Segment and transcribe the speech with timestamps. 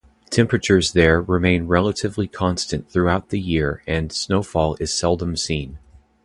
[0.31, 5.77] Temperatures there remain relatively constant throughout the year and snowfall is seldom seen.